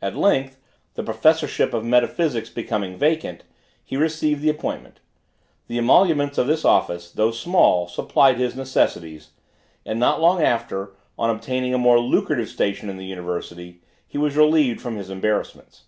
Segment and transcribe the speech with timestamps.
[0.00, 0.56] At length,
[0.94, 3.44] the professorship of metaphysics becoming vacant,
[3.84, 5.00] he received the appointment.
[5.68, 9.32] The emoluments of this office, though small, supplied his necessities,
[9.84, 14.34] and, not long after, on obtaining a more lucrative station in the University, he was
[14.34, 15.82] relieved from his embarrassments.